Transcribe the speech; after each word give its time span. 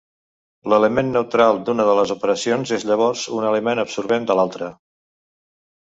L'element 0.71 1.11
neutral 1.17 1.59
d'una 1.67 1.85
de 1.89 1.93
les 2.01 2.13
operacions 2.15 2.73
és 2.79 2.85
llavors 2.93 3.29
un 3.39 3.49
element 3.53 3.83
absorbent 3.87 4.29
de 4.33 4.39
l'altra. 4.41 4.75